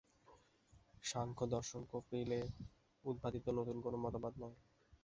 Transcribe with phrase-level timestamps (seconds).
[1.03, 2.47] সাংখ্যদর্শন কপিলের
[3.05, 4.57] উদ্ভাবিত নূতন কোন মতবাদ নয়।